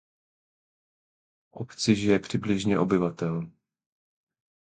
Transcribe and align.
V 1.51 1.53
obci 1.53 1.95
žije 1.95 2.19
přibližně 2.19 2.79
obyvatel. 2.79 3.51